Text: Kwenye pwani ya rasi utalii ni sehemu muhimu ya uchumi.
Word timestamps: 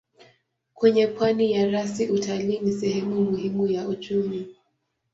Kwenye 0.73 1.07
pwani 1.07 1.51
ya 1.51 1.67
rasi 1.71 2.07
utalii 2.09 2.59
ni 2.59 2.71
sehemu 2.73 3.21
muhimu 3.23 3.67
ya 3.67 3.87
uchumi. 3.87 4.55